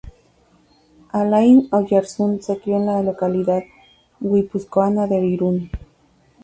Alain 1.19 1.67
Oyarzun 1.71 2.41
se 2.41 2.57
crio 2.57 2.77
en 2.77 2.87
la 2.87 3.03
localidad 3.03 3.61
guipuzcoana 4.19 5.05
de 5.05 5.23
Irún. 5.27 5.69